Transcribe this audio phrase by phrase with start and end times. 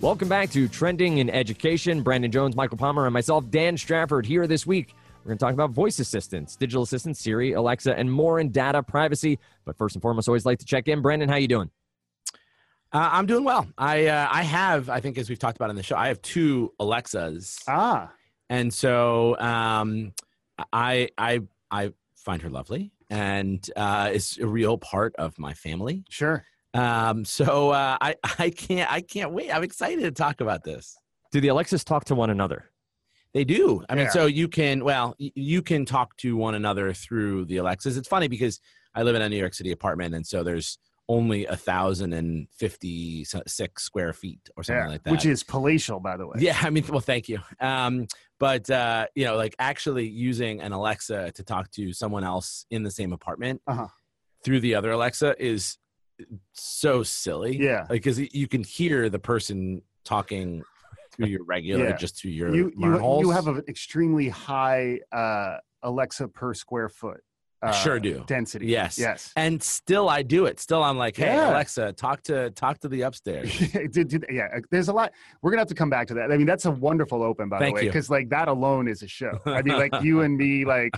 [0.00, 2.02] Welcome back to Trending in Education.
[2.02, 4.94] Brandon Jones, Michael Palmer, and myself, Dan Strafford, here this week.
[5.24, 8.82] We're going to talk about voice assistants, digital assistants, Siri, Alexa, and more in data
[8.82, 9.40] privacy.
[9.64, 11.02] But first and foremost, always like to check in.
[11.02, 11.70] Brandon, how you doing?
[12.92, 13.66] Uh, I'm doing well.
[13.76, 16.22] I uh, I have I think as we've talked about in the show, I have
[16.22, 18.10] two Alexas, Ah,
[18.48, 20.14] and so um,
[20.72, 26.04] I I I find her lovely, and uh, is a real part of my family.
[26.08, 26.44] sure.
[26.74, 29.50] Um, so uh, I I can't I can't wait.
[29.54, 30.96] I'm excited to talk about this.
[31.32, 32.70] Do the Alexas talk to one another?
[33.34, 33.84] They do.
[33.88, 34.10] I mean, Yeah.
[34.10, 37.96] so you can well you can talk to one another through the Alexas.
[37.96, 38.60] It's funny because
[38.94, 40.78] I live in a New York City apartment, and so there's
[41.10, 44.88] only a thousand and fifty six square feet or something Yeah.
[44.88, 45.10] like that.
[45.10, 46.36] Which is palatial, by the way.
[46.38, 47.38] Yeah, I mean, well, thank you.
[47.60, 48.06] Um,
[48.38, 52.82] but uh, you know, like actually using an Alexa to talk to someone else in
[52.82, 53.88] the same apartment Uh-huh.
[54.44, 55.76] through the other Alexa is
[56.52, 57.56] so silly.
[57.58, 57.80] Yeah.
[57.82, 60.62] like because you can hear the person talking
[61.12, 61.96] through your regular, Yeah.
[61.96, 63.22] just through your You, you, holes.
[63.24, 67.20] you have an extremely high uh, Alexa per square foot.
[67.60, 68.22] Uh, sure do.
[68.28, 68.66] Density.
[68.66, 68.96] Yes.
[68.96, 69.32] Yes.
[69.34, 70.60] and still I do it.
[70.60, 71.50] Still, I'm like, hey Yeah.
[71.50, 73.58] Alexa, talk to talk to the upstairs.
[73.90, 75.12] Did- did- yeah, there's a lot.
[75.42, 76.30] We're gonna have to come back to that.
[76.30, 79.02] I mean, that's a wonderful open, by Thank the way, because like that alone is
[79.02, 79.40] a show.
[79.44, 80.92] I mean, like you and me, like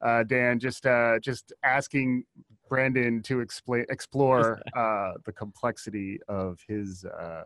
[0.00, 2.22] uh, Dan, just uh, just asking
[2.68, 7.44] Brandon to explain explore uh, the complexity of his uh,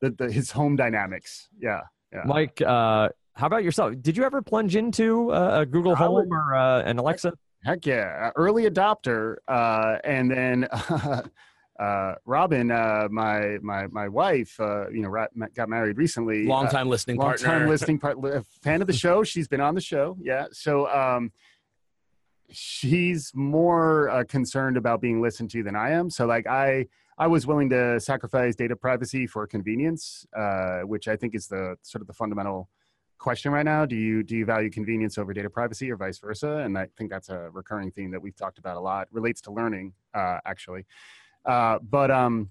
[0.00, 1.48] the, the his home dynamics.
[1.58, 1.80] Yeah,
[2.12, 2.22] yeah.
[2.24, 3.94] Mike, uh, how about yourself?
[4.00, 7.32] Did you ever plunge into uh, a Google Home would- or uh, an Alexa?
[7.64, 10.64] Heck yeah, uh, early adopter, uh, and then
[11.78, 16.44] uh, Robin, uh, my my my wife, uh, you know, got married recently.
[16.44, 17.46] Long time listening long partner.
[17.46, 18.18] time listening part,
[18.62, 19.22] fan of the show.
[19.22, 20.46] She's been on the show, yeah.
[20.50, 21.30] So um,
[22.52, 26.10] she's more uh, concerned about being listened to than I am.
[26.10, 26.86] So like I.
[27.18, 31.76] I was willing to sacrifice data privacy for convenience, uh, which I think is the
[31.82, 32.70] sort of the fundamental
[33.18, 33.84] question right now.
[33.84, 36.56] Do you do you value convenience over data privacy, or vice versa?
[36.64, 39.08] And I think that's a recurring theme that we've talked about a lot.
[39.12, 40.86] Relates to learning, uh, actually.
[41.44, 42.50] Uh, but um,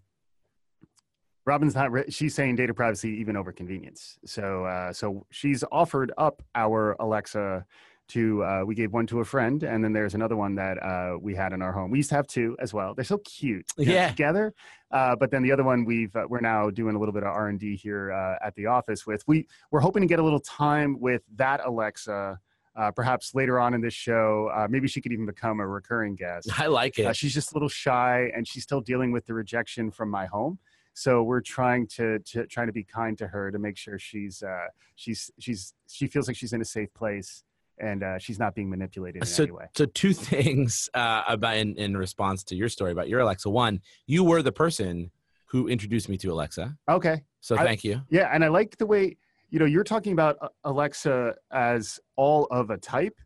[1.46, 1.92] Robin's not.
[1.92, 4.20] Re- she's saying data privacy even over convenience.
[4.26, 7.66] So uh, so she's offered up our Alexa.
[8.14, 11.18] To uh, we gave one to a friend, and then there's another one that uh,
[11.22, 11.92] we had in our home.
[11.92, 12.94] We used to have two as well.
[12.94, 14.10] They're so cute you know, Yeah.
[14.10, 14.54] together.
[14.92, 17.30] Uh, but then the other one we've uh, we're now doing a little bit of
[17.30, 19.24] R and D here uh, at the office with.
[19.28, 22.40] We we're hoping to get a little time with that Alexa.
[22.74, 26.16] Uh, perhaps later on in this show, uh, maybe she could even become a recurring
[26.16, 26.50] guest.
[26.58, 27.16] I like it.
[27.18, 30.58] She's just a little shy, and she's still dealing with the rejection from my home.
[30.94, 34.42] So we're trying to, to trying to be kind to her to make sure she's
[34.44, 37.44] uh, she's she's she feels like she's in a safe place
[37.82, 39.66] and uh, she's not being manipulated in so, any way.
[39.76, 43.50] so two things uh, about in, in response to your story about your Alexa.
[43.50, 45.12] One, you were the person
[45.48, 48.02] who introduced me to Alexa, Okay, so I- thank you.
[48.10, 49.18] yeah, and I like the way
[49.50, 53.18] you know you're talking about uh, Alexa as all of a type,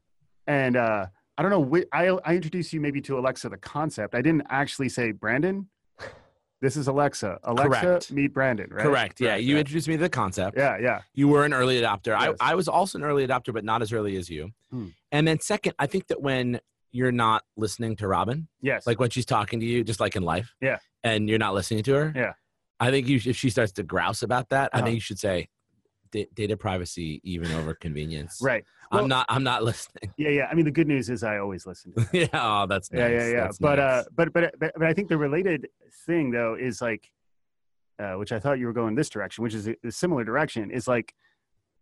[0.47, 1.05] and uh,
[1.37, 1.81] I don't know.
[1.91, 4.15] I I introduced you maybe to Alexa the concept.
[4.15, 5.69] I didn't actually say Brandon.
[6.61, 7.39] This is Alexa.
[7.43, 8.11] Alexa, Correct.
[8.11, 8.69] meet Brandon.
[8.71, 8.83] Right?
[8.83, 9.19] Correct.
[9.19, 10.57] Yeah, Right, you introduced me to the concept.
[10.57, 11.01] Yeah, yeah.
[11.13, 12.17] You were an early adopter.
[12.19, 12.35] Yes.
[12.39, 14.51] I, I was also an early adopter, but not as early as you.
[14.71, 14.87] Hmm.
[15.11, 16.59] And then second, I think that when
[16.91, 18.87] you're not listening to Robin, Yes.
[18.87, 20.77] like when she's talking to you, just like in life, Yeah.
[21.03, 22.33] and you're not listening to her, Yeah.
[22.79, 24.85] I think you, if she starts to grouse about that, I Uh-huh.
[24.85, 25.49] think you should say,
[26.15, 28.39] "Da- data privacy even over convenience.
[28.41, 28.63] right.
[28.91, 29.25] Well- I'm not.
[29.29, 30.13] I'm not listening.
[30.17, 30.47] Yeah, yeah.
[30.49, 32.07] I mean, the good news is I always listen to.
[32.13, 32.27] Yeah.
[32.33, 32.99] Oh, that's nice.
[32.99, 33.41] yeah, yeah, yeah.
[33.45, 34.05] That's But nice.
[34.05, 35.67] uh, but but but but I think the related
[36.05, 37.11] thing though is like,
[37.99, 40.71] uh, which I thought you were going this direction, which is a, a similar direction,
[40.71, 41.13] is like,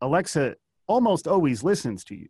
[0.02, 0.56] Alexa
[0.88, 2.28] almost always listens to you.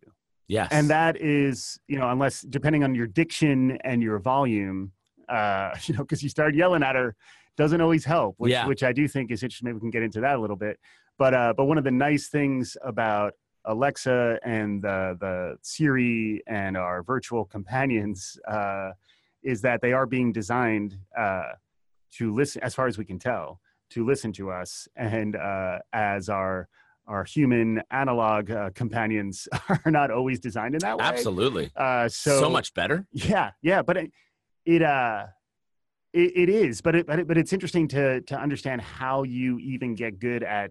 [0.48, 0.68] yes.
[0.70, 4.92] and that is you know unless depending on your diction and your volume
[5.28, 7.16] uh you know because you start yelling at her
[7.56, 8.66] doesn't always help which Yeah.
[8.66, 10.78] which i do think is interesting maybe we can get into that a little bit
[11.18, 13.34] but uh but one of the nice things about
[13.66, 18.90] alexa and the the siri and our virtual companions uh
[19.42, 21.52] is that they are being designed uh
[22.10, 26.28] to listen as far as we can tell to listen to us and uh as
[26.28, 26.68] our
[27.06, 31.04] our human analog uh, companions are not always designed in that way.
[31.04, 31.70] absolutely.
[31.76, 33.06] Uh, so, So, much better.
[33.12, 34.10] Yeah, yeah, but it,
[34.64, 35.26] it uh,
[36.12, 39.58] it, it is, but it, but it, but it's interesting to to understand how you
[39.58, 40.70] even get good at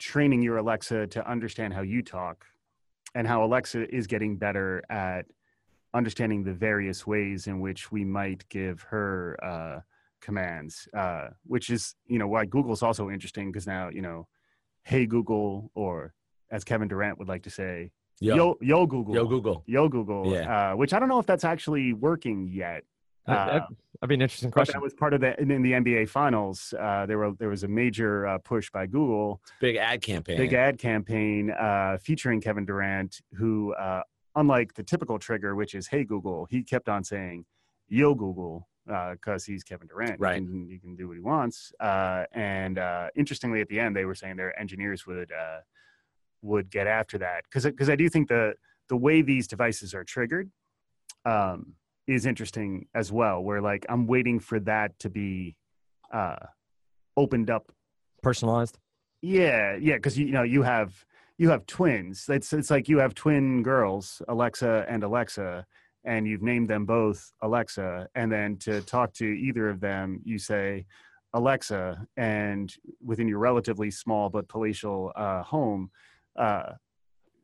[0.00, 2.46] training your Alexa to understand how you talk,
[3.14, 5.26] and how Alexa is getting better at
[5.94, 9.80] understanding the various ways in which we might give her uh,
[10.20, 14.26] commands, uh, which is you know why Google's also interesting because now you know,
[14.84, 16.14] hey Google, or
[16.50, 19.62] as Kevin Durant would like to say, Yo, yo yo Google, yo, Google.
[19.66, 20.72] Yo Google, Yeah.
[20.72, 22.84] uh, which I don't know if that's actually working yet.
[23.30, 23.68] That- Uh, that-
[24.00, 24.72] that'd be an interesting but question.
[24.74, 26.72] that was part of the in, in the NBA Finals.
[26.78, 30.36] Uh, there were there was a major uh, push by Google, Big ad campaign.
[30.36, 34.02] big ad campaign uh, featuring Kevin Durant, who, uh,
[34.36, 37.44] unlike the typical trigger, which is "Hey Google," he kept on saying
[37.88, 38.66] "Yo Google"
[39.12, 40.18] because he's Kevin Durant.
[40.18, 40.40] Right.
[40.40, 41.72] He can, he can do what he wants.
[41.78, 45.60] Uh, and uh, interestingly, at the end, they were saying their engineers would uh,
[46.42, 48.54] would get after that because because I do think the
[48.88, 50.50] the way these devices are triggered
[51.24, 51.74] um,
[52.10, 53.42] is interesting as well.
[53.42, 55.56] Where like I'm waiting for that to be
[56.12, 56.36] uh,
[57.16, 57.72] opened up
[58.22, 58.78] Personalized.
[59.22, 61.04] yeah, yeah, because you, you know you have
[61.38, 62.26] you have twins.
[62.28, 65.64] It's it's like you have twin girls, Alexa and Alexa,
[66.04, 70.38] and you've named them both Alexa, and then to talk to either of them, you
[70.38, 70.84] say
[71.32, 72.74] Alexa, and
[73.04, 75.90] within your relatively small but palatial uh, home,
[76.36, 76.72] uh,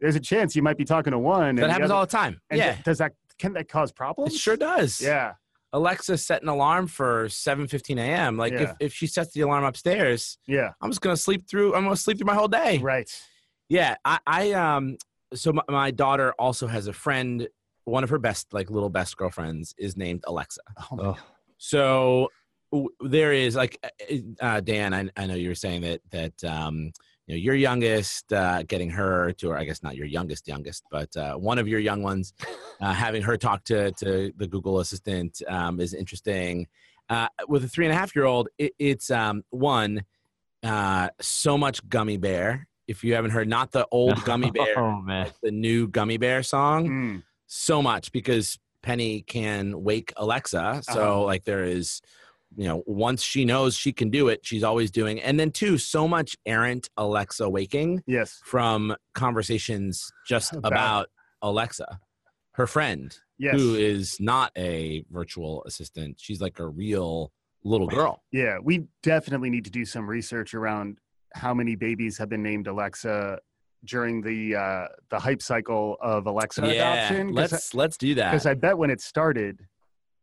[0.00, 1.50] there's a chance you might be talking to one.
[1.50, 2.40] and that the happens other- all the time.
[2.50, 4.34] and yeah, th- does that can that cause problems?
[4.34, 5.00] it sure does.
[5.00, 5.34] Yeah,
[5.72, 8.36] Alexa set an alarm for 7:15 a.m.
[8.36, 8.74] Like if, Yeah.
[8.80, 11.74] if she sets the alarm upstairs, yeah, I'm just gonna sleep through.
[11.74, 12.78] I'm gonna sleep through my whole day.
[12.78, 13.10] right.
[13.68, 14.96] Yeah, I, I um.
[15.34, 17.48] So my, my daughter also has a friend.
[17.84, 20.60] One of her best, like little best girlfriends, is named Alexa.
[20.92, 21.18] Oh, Oh,
[21.58, 22.28] So
[22.72, 23.78] w- there is like
[24.40, 24.92] uh, Dan.
[24.94, 26.92] I, I know you were saying that that um,
[27.26, 30.84] you know your youngest uh, getting her to, or I guess not your youngest youngest,
[30.90, 32.32] but uh, one of your young ones
[32.80, 36.66] uh, having her talk to to the Google Assistant um, is interesting.
[37.08, 40.04] Uh, with a three and a half year old, it, it's um, one
[40.62, 42.66] uh, so much gummy bear.
[42.88, 45.30] If you haven't heard, not the old gummy bear, Oh man.
[45.42, 50.80] the new gummy bear song Mm, so much because Penny can wake Alexa.
[50.82, 51.24] So Uh-huh.
[51.24, 52.00] like there is,
[52.56, 55.20] you know, once she knows she can do it, she's always doing.
[55.20, 61.08] And then two, so much errant Alexa waking yes, from conversations just About- about,
[61.42, 62.00] Alexa,
[62.52, 63.54] her friend, yes.
[63.54, 66.16] who is not a virtual assistant.
[66.18, 67.30] She's like a real
[67.62, 68.22] little girl.
[68.32, 70.98] Yeah, we definitely need to do some research around
[71.34, 73.38] how many babies have been named Alexa
[73.84, 77.32] during the uh, the hype cycle of Alexa yeah, adoption.
[77.34, 78.30] let's let's do that.
[78.30, 79.66] Because I bet when it started,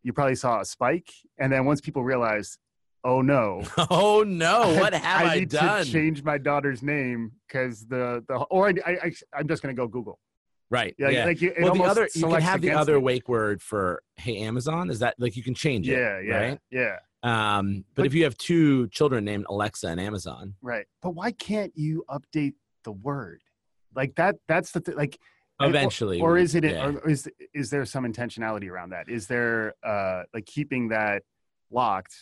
[0.04, 2.58] you probably saw a spike, and then once people realized,
[3.04, 5.86] oh no, oh no, what have I, need done?
[5.86, 9.74] to change my daughter's name because the the or I, I, I am just gonna
[9.74, 10.20] go Google.
[10.70, 10.96] right.
[10.98, 11.26] Yeah, yeah.
[11.26, 13.02] like it well, the other you can have the other it.
[13.02, 15.94] wake word for "Hey Amazon." Is that like you can change it?
[15.98, 16.60] Yeah, yeah, Right.
[16.72, 20.86] yeah, Um, but, But- if you have two children named Alexa and Amazon, right.
[21.02, 22.54] But why can't you update
[22.84, 23.42] the word?
[23.96, 24.36] Like that.
[24.48, 25.20] That's the th- like.
[25.64, 26.88] And- or- eventually, or is it yeah.
[27.04, 29.10] or is is there some intentionality around that?
[29.10, 31.24] Is there uh like keeping that
[31.72, 32.16] locked?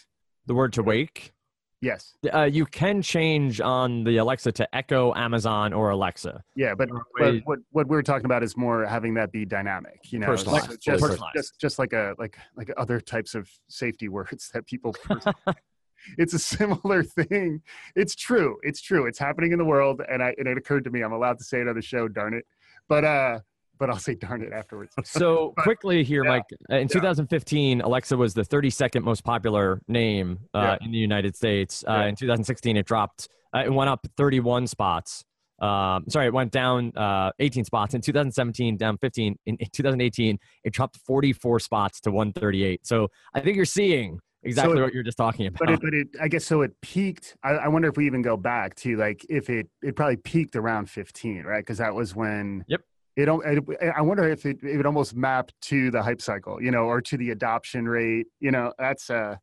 [0.46, 1.34] The word to wake.
[1.82, 2.14] yes.
[2.34, 6.44] Uh, you can change on the Alexa to Echo, Amazon, or Alexa.
[6.56, 10.20] yeah but, but what what we're talking about is more having that be dynamic you
[10.20, 10.28] know?
[10.28, 11.36] Personalized, so just, personalized.
[11.36, 14.96] just just like a like like other types of safety words that people
[16.18, 17.62] it's a similar thing.
[17.96, 18.58] It's true.
[18.64, 19.06] It's true.
[19.06, 21.44] It's happening in the world and i and it occurred to me i'm allowed to
[21.44, 22.46] say it on the show darn it
[22.92, 23.40] but uh
[23.80, 26.44] but i'll say darn it afterwards So But- quickly here, yeah, Mike.
[26.70, 26.88] In yeah.
[26.88, 31.84] 2015, Alexa was the 32nd most popular name uh, in the United States.
[31.88, 32.06] Uh, Yeah.
[32.10, 33.30] In 2016, it dropped.
[33.56, 35.24] Uh, it went up 31 spots.
[35.62, 37.94] Um, sorry, it went down uh, 18 spots.
[37.94, 39.38] In 2017, down 15.
[39.46, 42.86] In, in 2018, it dropped 44 spots to 138.
[42.86, 45.60] So I think you're seeing exactly it- what you're just talking about.
[45.60, 46.62] but it, but it, I guess so.
[46.62, 47.36] It peaked.
[47.44, 50.56] I, I wonder if we even go back to like if it it probably peaked
[50.56, 51.60] around 15, right?
[51.60, 52.64] Because that was when.
[52.68, 52.81] Yep.
[53.18, 53.45] It don't.
[53.45, 56.86] It, I wonder if it it would almost map to the hype cycle, you know,
[56.86, 58.28] or to the adoption rate.
[58.40, 59.36] You know, that's uh,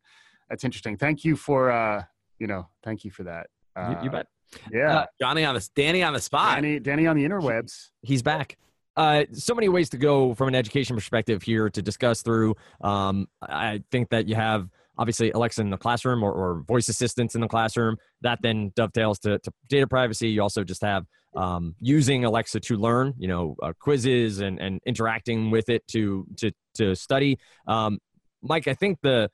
[0.49, 0.97] that's interesting.
[0.97, 2.05] Thank you for uh,
[2.39, 3.49] you know, thank you for that.
[3.77, 4.27] Uh, you, you bet.
[4.73, 6.55] Yeah, Uh, Johnny on the Danny on the spot.
[6.57, 7.91] Danny, Danny on the interwebs.
[8.01, 8.57] he's back.
[8.97, 12.57] Uh, so many ways to go from an education perspective here to discuss through.
[12.81, 17.35] Um, I think that you have obviously Alexa in the classroom or, or voice assistants
[17.35, 17.97] in the classroom.
[18.23, 20.29] That then dovetails to, to data privacy.
[20.29, 24.81] You also just have um, using Alexa to learn, you know, uh, quizzes and, and
[24.87, 27.39] interacting with it to to to study.
[27.67, 27.99] Um,
[28.43, 29.31] Mike, I think the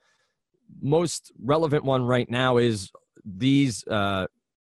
[0.81, 2.91] most relevant one right now is
[3.25, 4.27] these uh,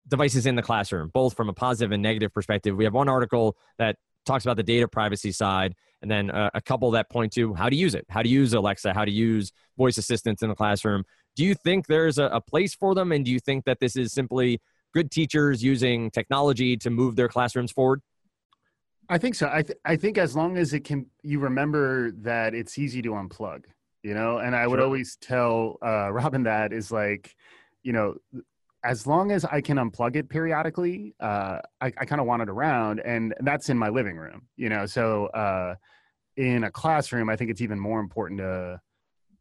[0.07, 2.75] devices in the classroom, both from a positive and negative perspective.
[2.75, 6.61] We have one article that talks about the data privacy side, and then uh, a
[6.61, 9.51] couple that point to how to use it, how to use Alexa, how to use
[9.77, 11.03] voice assistants in the classroom.
[11.35, 13.95] Do you think there's a, a place for them, and do you think that this
[13.95, 14.61] is simply
[14.93, 18.01] good teachers using technology to move their classrooms forward?
[19.09, 19.49] I think so.
[19.51, 23.09] I th- I think as long as it can, you remember that it's easy to
[23.11, 23.65] unplug,
[24.01, 24.39] you know.
[24.39, 24.85] And I would Sure.
[24.85, 27.35] always tell uh, Robin that is like,
[27.83, 28.15] you know,
[28.85, 32.49] as long as I can unplug it periodically, uh, I, I kind of want it
[32.49, 34.85] around, and that's in my living room, you know.
[34.85, 35.75] So uh,
[36.37, 38.79] in a classroom, I think it's even more important to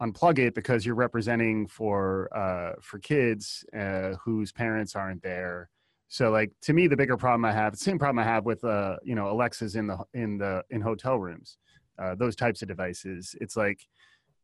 [0.01, 5.69] unplug it because you're representing for uh, for kids uh, whose parents aren't there.
[6.09, 8.97] So like to me, the bigger problem I have, same problem I have with uh,
[9.05, 11.59] you know Alexas in the in the in hotel rooms,
[11.99, 13.37] uh, those types of devices.
[13.43, 13.81] It's like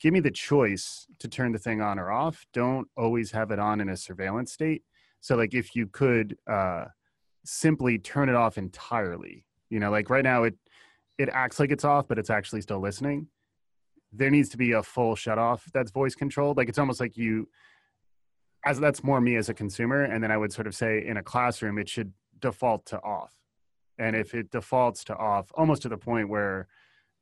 [0.00, 2.45] give me the choice to turn the thing on or off.
[2.52, 4.83] Don't always have it on in a surveillance state.
[5.21, 6.87] So like if you could uh,
[7.45, 10.55] simply turn it off entirely, you know, like right now it
[11.19, 13.27] it acts like it's off, but it's actually still listening.
[14.12, 16.57] There needs to be a full shut off that's voice controlled.
[16.57, 17.49] Like it's almost like you
[18.65, 20.03] as that's more me as a consumer.
[20.03, 23.35] And then I would sort of say in a classroom, it should default to off.
[23.99, 26.69] And if it defaults to off, almost to the point where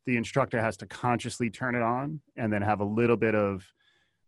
[0.07, 3.67] the instructor has to consciously turn it on and then have a little bit of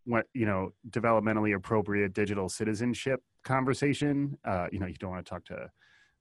[0.04, 4.38] what you know developmentally appropriate digital citizenship conversation.
[4.45, 5.71] Uh, you know you don't want to talk to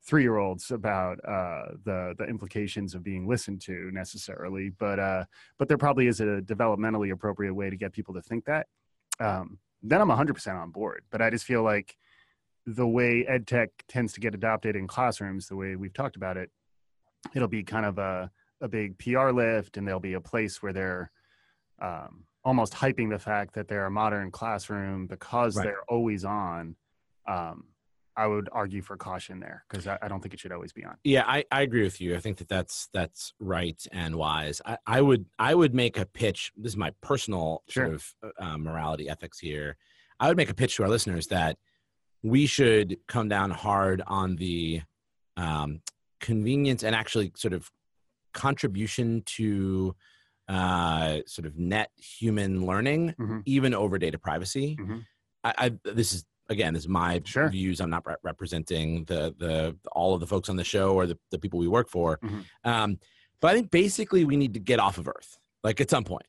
[0.06, 5.26] three year olds about uh, the the implications of being listened to necessarily but uh,
[5.58, 8.68] but there probably is a developmentally appropriate way to get people to think that.
[9.20, 11.96] Um, then i'm 100% on board but i just feel like
[12.66, 16.38] the way ed tech tends to get adopted in classrooms the way we've talked about
[16.38, 16.50] it
[17.34, 18.30] it'll be kind of a,
[18.62, 21.12] a big pr lift and there'll be a place where they're
[21.82, 25.66] um, almost hyping the fact that they're a modern classroom because Right.
[25.66, 26.76] they're always on
[27.28, 27.66] um,
[28.16, 30.84] i would argue for caution there because I, I don't think it should always be
[30.84, 32.16] on Yeah, I, I agree with you.
[32.16, 34.62] I think that that's that's right and wise.
[34.66, 36.52] I, I would I would make a pitch.
[36.58, 39.78] This is my personal sort of uh, morality ethics here.
[40.20, 41.58] I would make a pitch to our listeners that
[42.24, 44.82] we should come down hard on the
[45.38, 45.82] um,
[46.20, 47.72] convenience and actually sort of
[48.34, 49.96] contribution to
[50.50, 53.44] uh, sort of net human learning, Mhm.
[53.46, 54.76] even over data privacy.
[54.80, 55.06] Mhm.
[55.44, 57.48] I, I this is again this is my Sure.
[57.50, 57.80] views.
[57.80, 61.18] I'm not re- representing the the all of the folks on the show or the,
[61.32, 62.18] the people we work for.
[62.18, 62.44] Mhm.
[62.66, 63.00] Um,
[63.40, 66.26] but I think basically we need to get off of Earth, like at some point,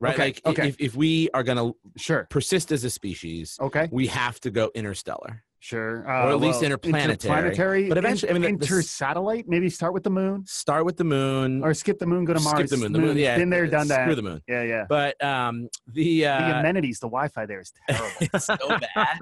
[0.00, 0.14] right?
[0.14, 0.68] Okay, Like okay.
[0.68, 4.50] if if we are going to sure persist as a species, okay we have to
[4.50, 5.42] go interstellar.
[5.64, 7.12] Sure Or at least interplanetary.
[7.12, 10.84] interplanetary But eventually- I mean, the- the s- intersatellite maybe start with the moon Start
[10.84, 11.64] with the moon.
[11.64, 12.92] or skip the moon go to mars skip the moon.
[12.92, 14.42] The moon, yeah, been there done that Screw the moon.
[14.46, 18.56] yeah yeah But um, the the uh, amenities the wi-fi there is terrible it's so
[18.94, 19.18] bad.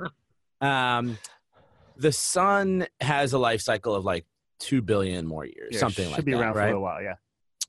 [0.61, 1.19] Um,
[1.97, 4.27] the sun has a life cycle of like
[4.59, 6.17] two billion more years, Yeah, something like that.
[6.17, 7.15] should be around for a while yeah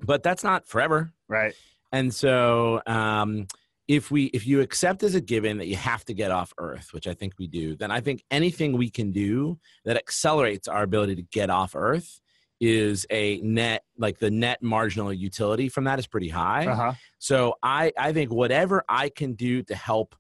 [0.02, 1.14] But that's not forever.
[1.28, 1.54] right
[1.92, 3.48] And so, um,
[3.88, 6.90] if we if you accept as a given that you have to get off Earth,
[6.92, 10.84] which I think we do, then I think anything we can do that accelerates our
[10.84, 12.20] ability to get off Earth
[12.62, 16.66] is a net like the net marginal utility from that is pretty high.
[16.66, 20.16] uh-huh So I I think whatever I can do to help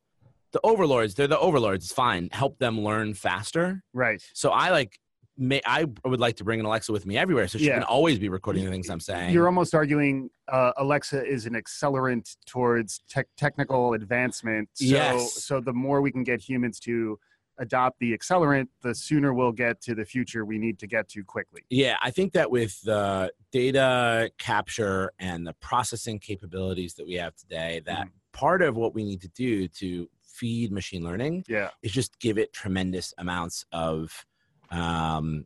[0.51, 2.29] the overlords, they're the overlords, it's fine.
[2.31, 3.81] Help them learn faster.
[3.93, 4.99] right So I like
[5.37, 7.75] may I would like to bring an Alexa with me everywhere so she Yeah.
[7.75, 9.33] can always be recording the things I'm saying.
[9.33, 14.69] You're almost arguing uh, Alexa is an accelerant towards tech technical advancement.
[14.73, 15.43] So, Yes.
[15.43, 17.17] so the more we can get humans to
[17.59, 21.23] adopt the accelerant, the sooner we'll get to the future we need to get to
[21.23, 21.61] quickly.
[21.69, 27.35] Yeah, I think that with the data capture and the processing capabilities that we have
[27.35, 31.69] today, that part of what we need to do to feed machine learning Yeah.
[31.83, 34.25] is just give it tremendous amounts of
[34.73, 35.45] um,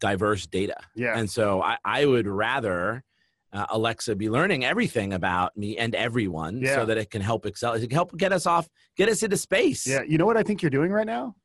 [0.00, 0.76] diverse data.
[0.94, 1.18] Yeah.
[1.18, 3.04] And so I, I would rather
[3.52, 6.74] uh, Alexa be learning everything about me and everyone Yeah.
[6.76, 9.36] so that it can help excel, it can help get us off, get us into
[9.36, 9.86] space.
[9.86, 10.02] yeah.
[10.02, 11.36] You know what I think you're doing right now?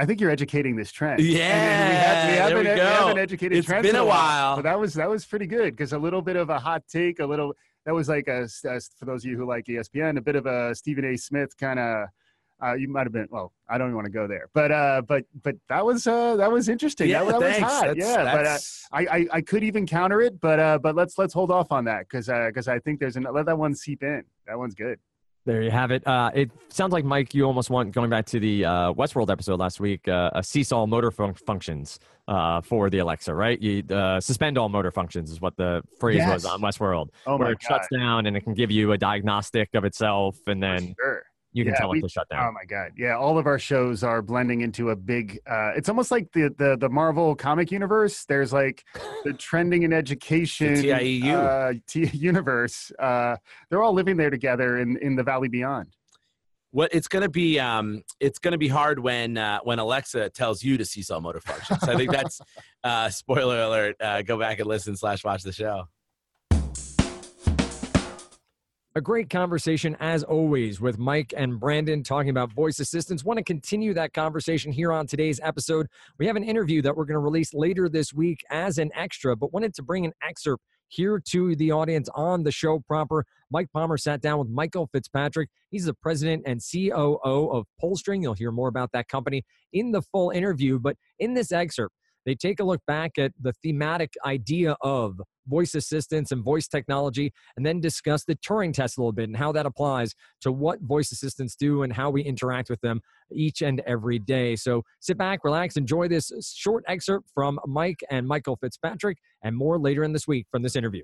[0.00, 1.20] I think you're educating this trend.
[1.20, 2.84] Yeah, we, have, we, there haven't, we we go.
[2.86, 4.54] haven't educated It's trends been a while.
[4.56, 7.18] But that was that was pretty good because a little bit of a hot take,
[7.18, 7.52] a little
[7.84, 10.46] that was like a, a for those of you who like ESPN, a bit of
[10.46, 11.16] a Stephen A.
[11.16, 12.06] Smith kind of.
[12.62, 13.52] Uh, you might have been well.
[13.68, 16.50] I don't even want to go there, but uh, but but that was uh, that
[16.50, 17.08] was interesting.
[17.08, 17.72] Yeah, that, that was thanks.
[17.72, 17.86] hot.
[17.86, 18.58] That's- yeah, but uh,
[18.92, 21.84] I, I I could even counter it, but uh, but let's let's hold off on
[21.84, 24.24] that because uh because I think there's an let that one seep in.
[24.46, 24.98] That one's good.
[25.46, 26.06] There you have it.
[26.06, 29.58] Uh, it sounds like Mike, you almost want going back to the uh, Westworld episode
[29.58, 30.06] last week.
[30.06, 33.58] Uh, a cease all motor fun- functions uh, for the Alexa, right?
[33.58, 37.46] You uh, suspend all motor functions is what the phrase was on Westworld, Oh where
[37.48, 37.68] my it god!
[37.76, 41.22] shuts down and it can give you a diagnostic of itself, and then sure.
[41.58, 42.46] You can Yeah, tell we- to shut down.
[42.48, 42.92] Oh my god!
[42.96, 45.40] Yeah, all of our shows are blending into a big.
[45.44, 48.24] Uh, it's almost like the the the Marvel comic universe.
[48.26, 48.84] There's like
[49.24, 51.34] the trending in education The TIEU.
[51.34, 52.92] uh, T- universe.
[52.98, 53.36] Uh,
[53.70, 55.88] they're all living there together in in the Valley Beyond.
[56.70, 60.76] what it's gonna be um it's gonna be hard when uh when alexa tells you
[60.76, 62.40] to cease all motor functions i think that's
[62.84, 65.88] uh spoiler alert uh go back and listen slash watch the show
[68.94, 73.22] A great conversation, as always, with Mike and Brandon talking about voice assistants.
[73.22, 75.88] Want to continue that conversation here on today's episode.
[76.18, 79.36] We have an interview that we're going to release later this week as an extra,
[79.36, 83.26] but wanted to bring an excerpt here to the audience on the show proper.
[83.50, 85.50] Mike Palmer sat down with Michael Fitzpatrick.
[85.70, 88.22] He's the president and COO of PullString.
[88.22, 92.34] You'll hear more about that company in the full interview, but in this excerpt, they
[92.34, 97.64] take a look back at the thematic idea of voice assistants and voice technology, and
[97.64, 101.10] then discuss the Turing test a little bit and how that applies to what voice
[101.12, 103.00] assistants do and how we interact with them
[103.32, 104.56] each and every day.
[104.56, 109.78] So sit back, relax, enjoy this short excerpt from Mike and Michael Fitzpatrick, and more
[109.78, 111.02] later in this week from this interview.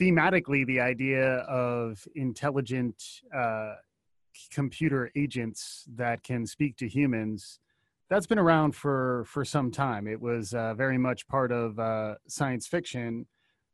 [0.00, 3.02] Thematically, the idea of intelligent
[3.34, 3.74] uh,
[4.52, 7.60] computer agents that can speak to humans
[8.08, 10.06] that's been around for for some time.
[10.06, 13.26] It was uh, very much part of uh, science fiction.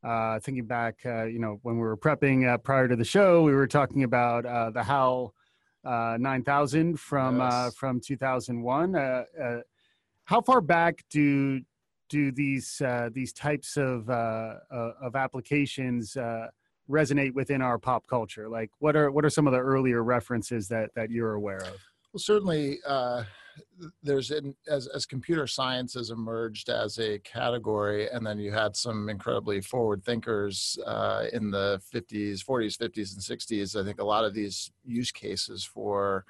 [0.05, 3.43] Uh, thinking back, uh, you know, when we were prepping uh, prior to the show,
[3.45, 5.33] we were talking about uh, the HAL
[5.85, 7.75] 9000 from Yes.
[7.77, 8.95] from 2001.
[10.25, 11.61] how far back do
[12.09, 16.17] do these these types of of applications
[16.91, 18.49] resonate within our pop culture?
[18.49, 21.77] Like, what are what are some of the earlier references that that you're aware of?
[22.13, 23.23] Well, certainly, uh,
[24.03, 28.77] there's in, as as computer science has emerged as a category, and then you had
[28.77, 33.81] some incredibly forward thinkers uh, in the 50s, 40s, 50s, and 60s.
[33.81, 36.25] I think a lot of these use cases for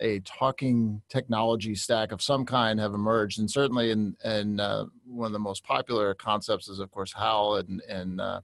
[0.00, 5.26] a talking technology stack of some kind have emerged, and certainly in in uh, one
[5.26, 8.40] of the most popular concepts is, of course, HAL, and and uh,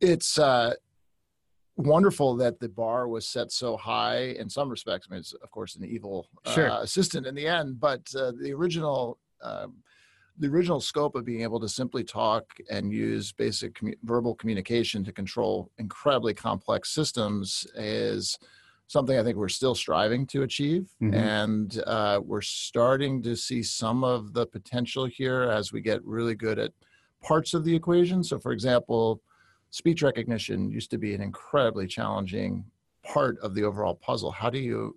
[0.00, 0.74] it's uh,
[1.80, 5.06] wonderful that the bar was set so high in some respects.
[5.08, 6.70] I mean, it's of course an evil Sure.
[6.70, 9.18] uh, assistant in the end, but uh, the original.
[9.42, 9.76] Um,
[10.38, 15.04] the original scope of being able to simply talk and use basic commu- verbal communication
[15.04, 18.38] to control incredibly complex systems is
[18.86, 20.88] something I think we're still striving to achieve.
[21.02, 21.14] Mhm.
[21.14, 26.34] And uh, we're starting to see some of the potential here as we get really
[26.34, 26.72] good at
[27.22, 28.24] parts of the equation.
[28.24, 29.20] So, for example,
[29.70, 32.64] speech recognition used to be an incredibly challenging
[33.04, 34.30] part of the overall puzzle.
[34.30, 34.96] How do you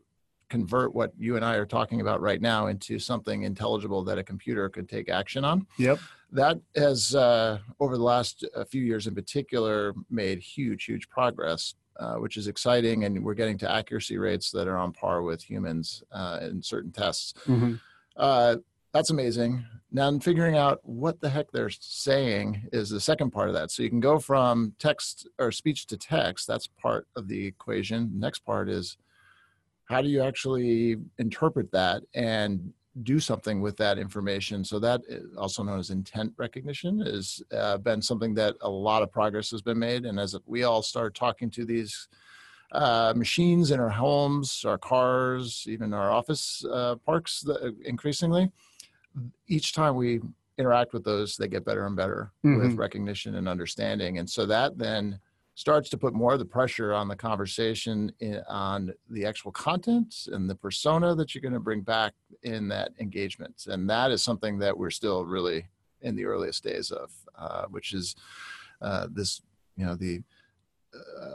[0.50, 4.24] convert what you and I are talking about right now into something intelligible that a
[4.24, 5.66] computer could take action on?
[5.78, 6.00] Yep.
[6.32, 11.76] That has, uh, over the last uh, few years in particular, made huge, huge progress,
[12.00, 13.04] uh, which is exciting.
[13.04, 16.92] And we're getting to accuracy rates that are on par with humans uh, in certain
[16.92, 17.34] tests.
[17.46, 17.80] Mhm.
[18.16, 18.58] Uh,
[18.94, 19.66] that's amazing.
[19.96, 23.70] Now, in figuring out what the heck they're saying is the second part of that.
[23.70, 26.48] So you can go from text or speech to text.
[26.48, 28.10] That's part of the equation.
[28.16, 28.98] Next part is
[29.86, 34.64] how do you actually interpret that and do something with that information?
[34.66, 35.02] So that,
[35.38, 39.62] also known as intent recognition, has uh, been something that a lot of progress has
[39.62, 40.06] been made.
[40.06, 42.08] And as we all start talking to these
[42.72, 48.52] uh, machines in our homes, our cars, even our office uh, parks, the, increasingly,
[49.48, 50.22] each time we
[50.58, 52.78] interact with those, they get better and better with Mhm.
[52.78, 54.20] recognition and understanding.
[54.20, 55.20] And so that then
[55.56, 60.28] starts to put more of the pressure on the conversation in, on the actual content
[60.32, 63.66] and the persona that you're going to bring back in that engagement.
[63.68, 65.68] And that is something that we're still really
[66.02, 68.16] in the earliest days of, uh, which is
[68.82, 69.42] uh, this,
[69.78, 70.22] you know, the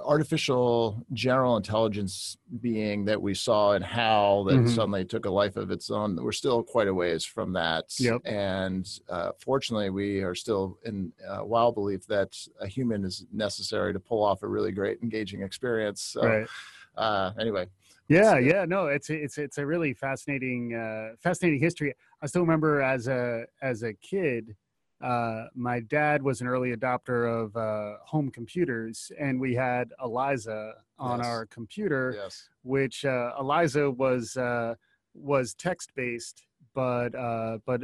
[0.05, 4.69] artificial general intelligence being that we saw in HAL that Mhm.
[4.75, 6.17] suddenly took a life of its own.
[6.17, 7.93] We're still quite a ways from that.
[7.99, 8.23] Yep.
[8.25, 13.93] And uh, fortunately, we are still in uh, wild belief that a human is necessary
[13.93, 16.03] to pull off a really great, engaging experience.
[16.03, 16.49] So, right.
[16.97, 17.67] uh, anyway,
[18.09, 21.95] Yeah, yeah, no, it's it's it's a really fascinating uh, fascinating history.
[22.23, 24.57] I still remember as a as a kid,
[25.01, 30.75] uh, my dad was an early adopter of uh, home computers, and we had Eliza
[30.99, 31.27] on Yes.
[31.27, 32.49] our computer, yes.
[32.63, 34.75] which uh, Eliza was uh,
[35.15, 37.83] was text based, but uh, but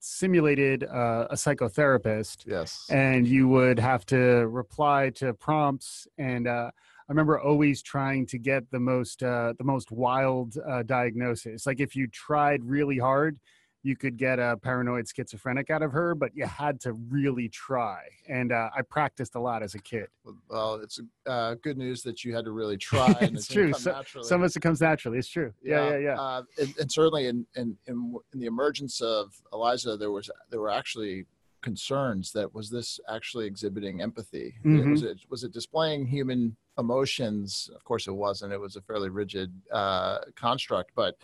[0.00, 2.86] simulated uh, a psychotherapist Yes.
[2.90, 6.70] and you would have to reply to prompts and uh,
[7.08, 11.78] i remember always trying to get the most uh, the most wild uh, diagnosis like
[11.78, 13.38] if you tried really hard
[13.86, 18.00] you could get a paranoid schizophrenic out of her but you had to really try
[18.28, 20.08] and uh, i practiced a lot as a kid
[20.50, 23.06] well, it's uh, good news that you had to really try.
[23.20, 23.72] And It's it didn't true.
[23.84, 24.26] So- naturally.
[24.28, 27.24] some of us it comes naturally it's true yeah yeah yeah, Uh, and, and certainly
[27.28, 27.96] in, in in
[28.32, 31.26] in the emergence of Eliza, there was there were actually
[31.62, 34.54] concerns that was this actually exhibiting empathy?
[34.64, 34.90] Mhm.
[34.92, 37.70] Was it was it displaying human emotions?
[37.74, 38.52] Of course, it wasn't.
[38.52, 41.16] It was a fairly rigid uh, construct, but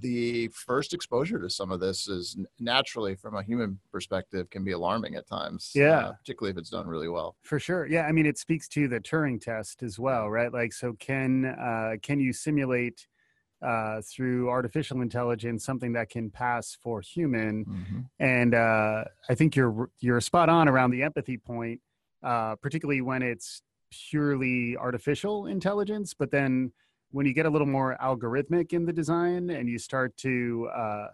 [0.00, 4.72] the first exposure to some of this is naturally, from a human perspective, can be
[4.72, 5.72] alarming at times.
[5.74, 5.98] Yeah.
[5.98, 7.36] Uh, particularly if it's done really well.
[7.42, 7.86] For sure.
[7.86, 8.02] Yeah.
[8.02, 10.52] I mean, it speaks to the Turing test as well, right?
[10.52, 13.06] Like, so can uh, can you simulate
[13.62, 17.64] uh, through artificial intelligence something that can pass for human?
[17.64, 18.04] Mhm.
[18.18, 21.80] And uh, I think you're you're spot on around the empathy point,
[22.22, 26.12] uh, particularly when it's purely artificial intelligence.
[26.12, 26.72] But then
[27.16, 31.06] when you get a little more algorithmic in the design and you start to uh,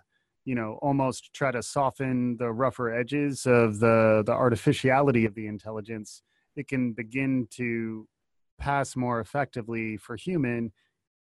[0.45, 5.47] you know almost try to soften the rougher edges of the the artificiality of the
[5.47, 6.23] intelligence
[6.57, 8.09] it can begin to
[8.59, 10.73] pass more effectively for human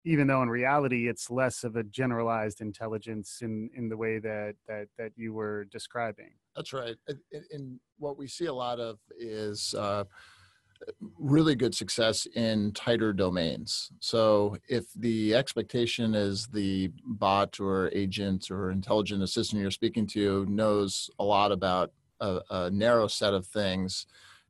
[0.03, 4.55] even though in reality it's less of a generalized intelligence in in the way that
[4.67, 6.97] that that you were describing That's right.
[7.07, 7.19] And-
[7.55, 10.05] And, what we see a lot of is uh,
[11.19, 13.91] really good success in tighter domains.
[13.99, 20.45] So if the expectation is the bot or agent or intelligent assistant you're speaking to
[20.47, 24.07] knows a lot about a, a narrow set of things,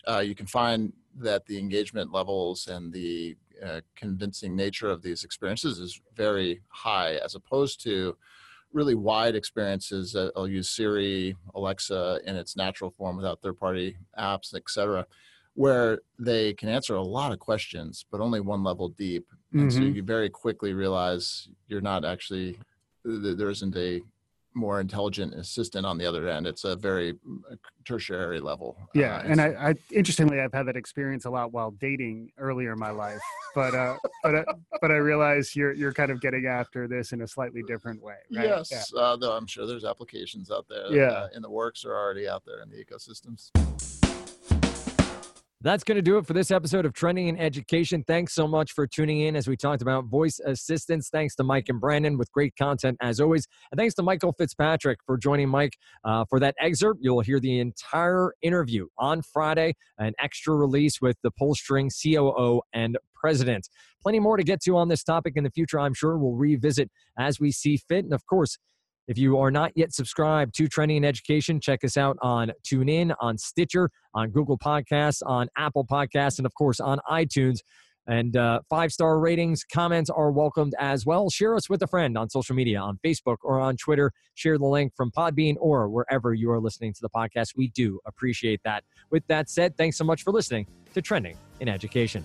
[0.07, 5.23] uh, you can find that the engagement levels and the uh, convincing nature of these
[5.23, 8.15] experiences is very high as opposed to
[8.73, 10.15] really wide experiences.
[10.15, 15.05] I'll use Siri, Alexa in its natural form without third party apps, et cetera,
[15.55, 19.25] where they can answer a lot of questions, but only one level deep.
[19.53, 19.93] And so Mhm.
[19.95, 22.57] you very quickly realize you're not actually,
[23.03, 24.01] there isn't a
[24.53, 26.45] more intelligent assistant on the other end.
[26.45, 27.41] It's a very mm,
[27.85, 28.77] tertiary level.
[28.93, 32.73] yeah Uh, and I, I interestingly i've had that experience a lot while dating earlier
[32.73, 33.21] in my life
[33.55, 34.43] but uh but uh,
[34.81, 38.17] but i realize you're you're kind of getting after this in a slightly different way
[38.35, 39.01] right Yes, Yeah.
[39.01, 41.11] uh, though I'm sure there's applications out there Yeah.
[41.11, 43.51] uh, in the works or already out there in the ecosystems.
[45.63, 48.03] That's going to do it for this episode of Trending in Education.
[48.07, 51.09] Thanks so much for tuning in as we talked about voice assistants.
[51.09, 53.45] Thanks to Mike and Brandon with great content as always.
[53.71, 57.01] And thanks to Michael Fitzpatrick for joining Mike uh, for that excerpt.
[57.03, 62.97] You'll hear the entire interview on Friday, an extra release with the Pullstring COO and
[63.13, 63.69] president.
[64.01, 66.17] Plenty more to get to on this topic in the future, I'm sure.
[66.17, 68.03] We'll revisit as we see fit.
[68.03, 68.57] And of course,
[69.11, 73.13] if you are not yet subscribed to Trending in Education, check us out on TuneIn,
[73.19, 77.57] on Stitcher, on Google Podcasts, on Apple Podcasts, and of course on iTunes.
[78.07, 81.29] And uh, five star ratings, comments are welcomed as well.
[81.29, 84.13] Share us with a friend on social media, on Facebook or on Twitter.
[84.35, 87.49] Share the link from Podbean or wherever you are listening to the podcast.
[87.57, 88.85] We do appreciate that.
[89.09, 92.23] With that said, thanks so much for listening to Trending in Education.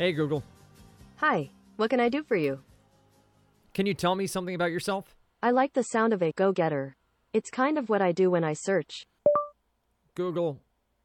[0.00, 0.42] Hey, Google.
[1.16, 2.60] Hi, what can I do for you?
[3.74, 5.14] Can you tell me something about yourself?
[5.42, 6.96] I like the sound of a go getter.
[7.34, 9.04] It's kind of what I do when I search.
[10.14, 10.58] Google,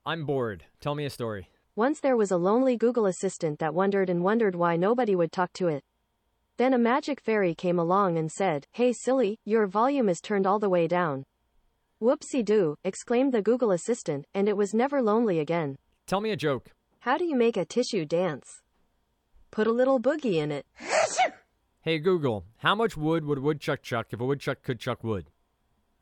[0.05, 0.63] I'm bored.
[0.79, 1.49] Tell me a story.
[1.75, 5.51] Once there was a lonely Google Assistant that wondered and wondered why nobody would talk
[5.55, 5.83] to it.
[6.55, 10.59] Then a magic fairy came along and said, Hey silly, your volume is turned all
[10.59, 11.25] the way down.
[12.01, 15.75] Whoopsie doo, exclaimed the Google Assistant, and it was never lonely again.
[16.07, 16.71] Tell me a joke.
[16.99, 18.61] How do you make a tissue dance?
[19.55, 20.65] Put a little boogie in it.
[21.79, 25.27] Hey, Google, how much wood would a woodchuck chuck if a woodchuck could chuck wood?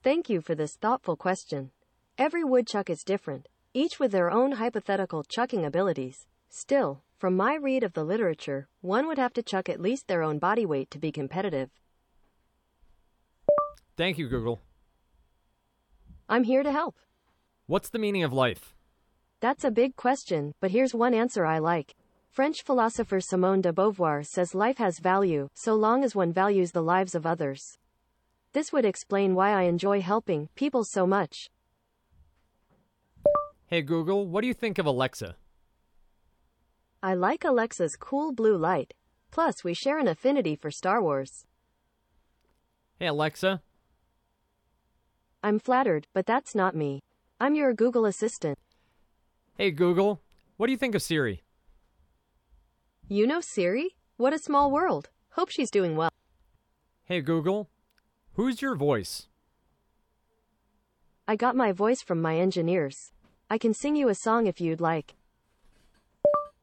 [0.02, 1.70] Thank you for this thoughtful question.
[2.18, 6.26] Every woodchuck is different, each with their own hypothetical chucking abilities.
[6.50, 10.24] Still, from my read of the literature, one would have to chuck at least their
[10.24, 11.70] own body weight to be competitive.
[13.96, 14.62] Thank you, Google.
[16.28, 16.96] I'm here to help.
[17.68, 18.74] What's the meaning of life?
[19.42, 21.94] That's a big question, but here's one answer I like.
[22.34, 26.82] French philosopher Simone de Beauvoir says life has value, so long as one values the
[26.82, 27.78] lives of others.
[28.54, 31.52] This would explain why I enjoy helping people so much.
[33.68, 35.36] Hey, Google, what do you think of Alexa?
[37.04, 38.96] I like Alexa's cool blue light.
[39.30, 41.46] Plus, we share an affinity for Star Wars.
[42.98, 43.62] Hey, Alexa,
[45.44, 47.04] I'm flattered, but that's not me.
[47.40, 48.58] I'm your Google Assistant.
[49.56, 50.20] Hey, Google,
[50.58, 51.43] what do you think of Siri?
[53.10, 53.98] You know Siri?
[54.16, 55.10] What a small world.
[55.32, 56.10] Hope she's doing well.
[57.04, 57.70] Hey, Google,
[58.34, 59.28] who's your voice?
[61.28, 63.12] I got my voice from my engineers.
[63.50, 65.16] I can sing you a song if you'd like.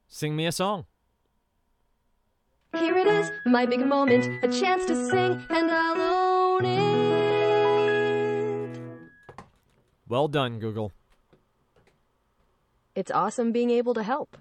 [0.08, 0.86] Sing me a song.
[2.74, 8.70] Here it is, my big moment, a chance to sing, and I'll own it.
[10.08, 10.92] Well done, Google.
[12.94, 14.38] It's awesome being able to help.